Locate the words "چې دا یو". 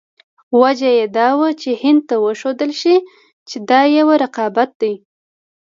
3.49-4.07